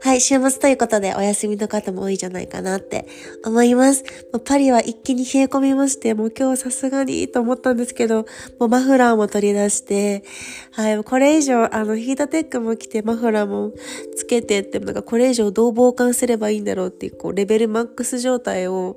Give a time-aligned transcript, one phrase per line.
[0.00, 3.06] はい、週末ということでお休みの方も多いじゃないかなって
[3.44, 4.04] 思います。
[4.44, 8.26] パリは一気に冷え込みまして、もう今日さすがにと思ったんですけど、
[8.58, 10.22] もうマフラーも取り出して、
[10.72, 13.72] はい、これ以上、あの、ヒータテックも着て、マフラーも
[14.16, 18.96] つけてって、なんかこれ以上どう防寒すればいいんだろうっていう、こう、レベルマックス状態を、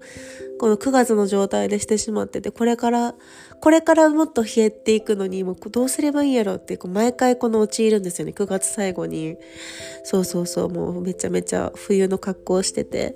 [0.60, 3.16] この9月の状態でしてしまってて、これから、
[3.62, 9.38] これからもっと冷えていくのに、もうどうすればいいんやろうって、こう毎回この陥るんですよね、9月最後に。
[10.04, 13.16] そうそうそう、もうめちゃめちゃ冬の格好をしてて。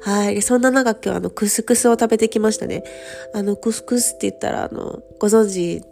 [0.00, 0.42] はい。
[0.42, 2.84] そんな中今日あの、クスクスを食べてきましたね。
[3.34, 5.82] あの、クスクスって言ったら、あの、ご存知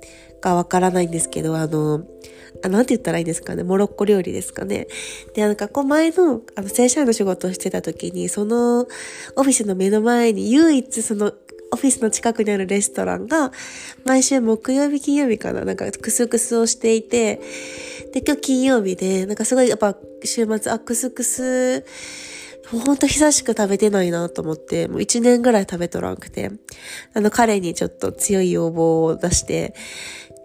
[0.40, 2.04] かわからないんですけど、あの、
[2.64, 3.62] あ、なんて言ったらいいんですかね。
[3.62, 4.88] モロッコ料理ですかね。
[5.34, 8.86] で、なんか、こう前の、あの、正社員の仕事をしてた時に、その、
[9.36, 11.32] オフィスの目の前に唯一その、
[11.72, 13.50] オフィスの近くにあるレストランが、
[14.04, 17.40] 毎週木曜日、金曜日かな、なんかクスクスをしていて、
[18.12, 21.84] で、今日金曜日で、なんかすごいやっぱ週末、あ、クスクス、
[22.70, 26.50] ほんと久しく食べてないなと思って、もう一年ぐらい食べとらんくて、
[27.14, 29.74] あの彼にちょっと強い要望を出して、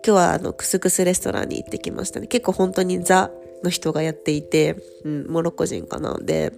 [0.05, 2.28] 今日はあのクスクスレストランに行ってきましたね。
[2.28, 3.31] 結構本当にザ
[3.64, 6.17] の人がやっていて、うん、モロッコ人かな。
[6.22, 6.53] で、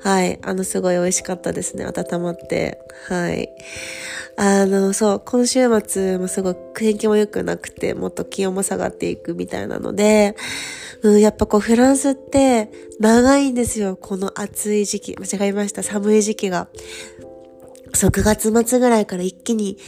[0.00, 0.38] はい。
[0.42, 1.84] あの、すごい美味しかったですね。
[1.84, 2.80] 温まって。
[3.08, 3.50] はい。
[4.36, 10.36] あの、そう、今週末もすごい天気も良くなくて、もっと気温も下がっていくみたいなので、
[11.02, 13.96] うん、やっぱこうフランスって長いんですよ。
[13.96, 15.16] この暑い時期。
[15.16, 15.82] 間違えました。
[15.82, 16.68] 寒い時期が。
[17.96, 19.78] そう、9月末ぐらいから一気に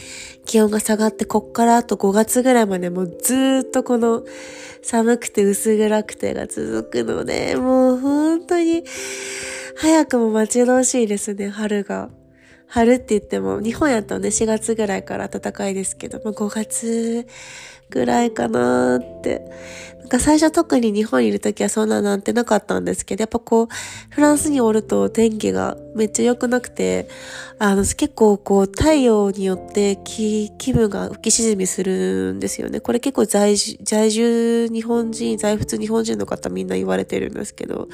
[0.45, 4.23] 気温が下がって、こっからあと5月ぐらいまでもうずっとこの
[4.81, 8.83] 寒くて薄暗くてが続くので、もう本当に
[9.77, 12.09] 早くも待ち遠しいですね、春が。
[12.69, 17.25] 春って言っても、日本やとね、4月ぐらいから暖かいですけど、まあ、5月
[17.89, 19.41] ぐらいかなーって。
[19.99, 23.67] なんか最初特に日本にいる時はそんななんてなかったんですけど、やっぱこう、
[24.11, 27.07] フランスにおると天気がめっちゃ良くなくて、
[27.57, 32.81] あの、結構こう、太陽によって気、気分が浮き沈みするんですよね。
[32.81, 37.87] これ結構在住、在住日本人、在仏日本人の方みんな言われてるんですけど、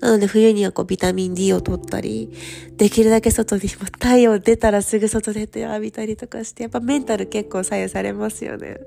[0.00, 2.30] なので冬にはこうビタミン D を取ったり、
[2.76, 8.80] できるだけ外にも太陽出たらすぐ外出て浴びたりとかして、やっぱメンタル結構左右されますよね。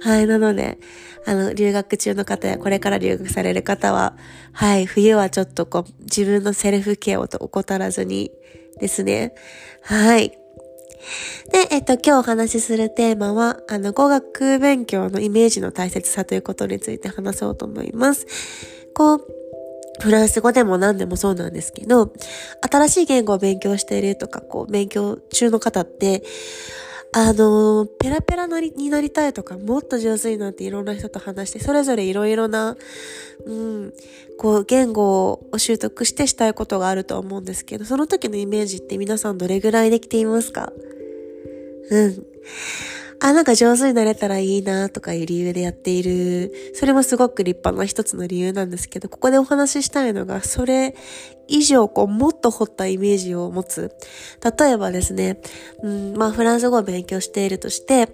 [0.00, 0.78] はい、なので、
[1.26, 4.16] あの、留学中の方やこれから留学される方は、
[4.52, 8.30] はい、冬はちょっとこう、自分のセルフケアをと怠らずに
[8.80, 9.34] ですね。
[9.82, 10.30] はい。
[11.52, 18.26] で、えっと、今日お話しするテーマは、あの、語学勉強のイメージの大切さということについて話そうと思います。
[18.94, 19.26] こう、
[20.00, 22.12] フランス語でも何でもそうなんですけど、
[22.70, 26.22] 新しい言語を勉強しているとか、こう、勉強中の方って、
[27.16, 32.76] あの、ペラペラなりになりたいとか、もっと上手になっていろんな人と話して、それぞれいろいろな、
[33.46, 33.92] うん、
[34.36, 40.72] こう、言語を習得してしたいことがあると思うんですけど、その時のイメージって皆さんどれぐらいできていますか？
[41.90, 42.26] うん。
[43.20, 46.52] あ、なんか上手になれたらいいなとかいう理由でやっている。
[46.74, 50.94] それもすごく立派な一つの理由なんですけど、ここでお話ししたいのが、それ
[51.48, 53.90] 以上、こう、もっと掘ったイメージを持つ。
[54.58, 55.40] 例えばですね、
[55.82, 58.08] うん、まあ、フランス語を勉強しているとして、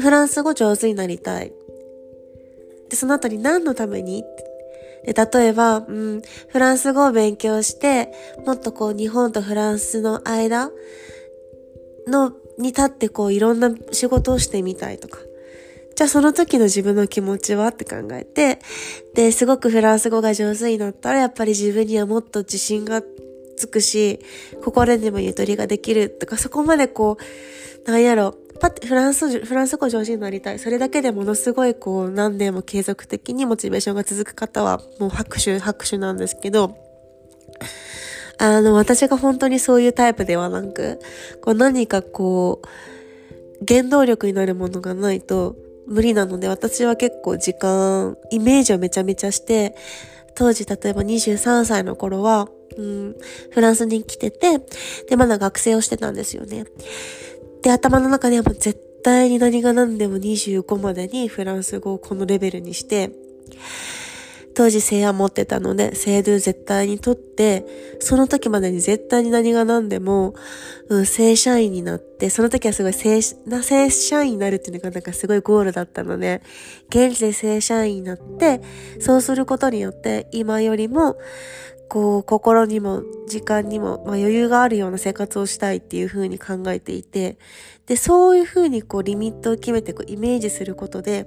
[0.00, 1.52] フランス語上手になりたい。
[2.88, 4.24] で、その後に何のために？
[5.04, 8.12] で、例えば、うん、フランス語を勉強して、
[8.44, 10.70] もっとこう、日本とフランスの間
[12.08, 15.18] のに立ってこういろんな仕事をしてみたいとか。
[15.94, 18.58] じゃあその時の自分の気持ちはって考えて、
[19.14, 23.02] で、すごくフランス語が上手になったらやっぱり自分にはもっと自信が
[23.56, 24.20] つくし、
[24.62, 27.16] 心でもゆとりができるとか、そこまでこ
[27.86, 30.58] う、なんやろ、パッてフランス、フランス語上手になりたい。
[30.58, 36.76] それだけでものすごいこう何年も継続的にモチベーションが続く方はもう拍手、拍手なんですけど、
[38.38, 41.00] あの、私が本当にそういうタイプではなく、
[41.42, 42.68] こう何かこう、
[43.66, 45.56] 原動力になるものがないと
[45.86, 49.74] 無理なので、私は結構時間、イメージをめちゃめちゃして、
[50.34, 53.16] 当時例えば23歳の頃は、うん、
[53.50, 54.60] フランスに来てて、
[55.08, 56.64] で、まだ学生をしてたんですよね。
[57.62, 63.10] で、頭の中ではもう絶対に何が何でも25までにフランス語をこのレベルにして、
[64.56, 67.66] 当時聖夜持ってたので、聖ドゥ絶対に取って、
[68.00, 70.32] その時までに絶対に何が何でも、
[70.88, 76.40] うん、正社員になって、その時はすごい正、な、正社員になるっていうのがなんかすごいゴールだったので、
[76.88, 78.62] 現地で正社員になって、
[78.98, 81.18] そうすることによって、今よりも、
[81.90, 87.36] こう、心にも時間にも、まあ、余裕があるような生活をしたいっていうふうに考えていて、
[87.84, 91.26] で、そういうふうにこう、リミットを決めてこう、イメージすることで、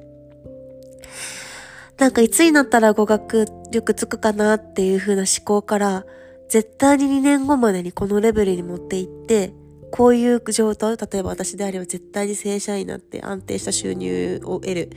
[1.99, 6.05] なんかいつになったら語学力つくかなっていう風な思考から、
[6.47, 9.53] 絶対に2年後までにこのレベルに持っていって、
[9.91, 14.89] こういう状態、例えば私であれば絶対に正社員になって安定した収入を得る。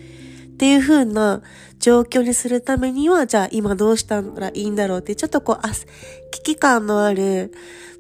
[0.53, 1.43] っていう風な
[1.81, 5.73] 状況にするためには、じゃあ今どうしたらいいんだろうって、ちょっとこう、あ、
[6.31, 7.51] 危機感のある、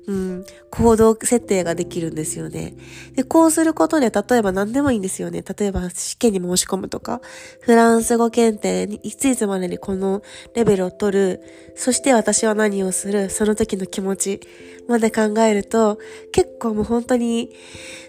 [0.06, 2.74] うん、行動設定ができるんですよね。
[3.14, 5.42] で、こうすることで、例えば何でもいいんですよね。
[5.42, 7.20] 例えば試験に申し込むとか、
[7.60, 10.22] フランス語検定にいついつまでにこの
[10.54, 11.40] レベルを取る、
[11.76, 14.40] そして私は何をする、その時の気持ち。
[14.88, 15.98] まで考えると、
[16.32, 17.50] 結構もう本当に、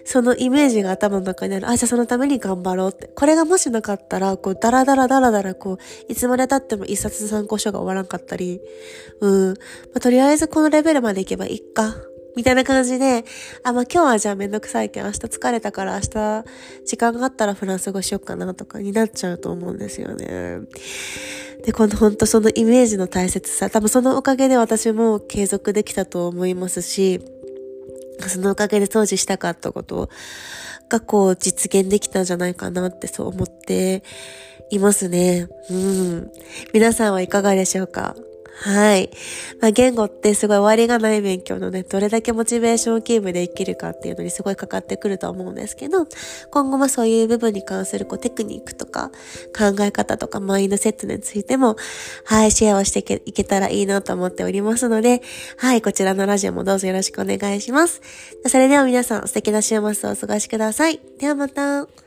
[0.04, 1.68] そのイメージが頭の中にある。
[1.68, 3.08] あ、じゃあそのために頑張ろうって。
[3.08, 8.60] これがもしなかったら、こう、ダラダラダラダラ、こう、いつまで経っても一冊参考書が終わらんかったり、
[9.20, 9.48] うん。
[9.50, 9.56] ま
[9.96, 11.96] あ、とりあえずこのレベルまでいけばいいか。
[12.36, 13.24] みたいな感じで、
[13.62, 16.44] あ、まあ、今日はじゃあめんどくさいけど、明日疲れたから明日
[16.84, 20.58] 時間があったらフランス語しよっかなとかになっちゃうと思うんですよね。
[21.64, 27.20] で、この本当そのイメージの大切さ、多分そのおかげで私も継続できたと思いますし、
[28.28, 30.08] そのおかげで当時したかったこと
[30.88, 34.02] がこう実現できたんじゃないかなってそう思って
[34.70, 35.48] いますね。
[35.70, 36.30] うん。
[36.72, 38.14] 皆さんはいかがでしょうか？
[38.56, 39.10] はい。
[39.60, 46.06] まあ、言語ってすごい終わりがない勉強のね、どれだけモチベーションキープで生きるかっていうのにすごいかかってくると思うんですけど、
[46.50, 49.10] 今後もそういう部分に関するこうテクニックとか
[49.56, 51.76] 考え方とかマインドセットについても、
[52.24, 55.20] はい、シェアをしていけたらいいなと思っておりますので、
[55.56, 58.00] はい、こちらのラジオもどうぞよろしくお願いします。
[58.46, 61.00] それでは皆さん素敵な週末をお過ごしください。
[61.18, 62.03] ではまた。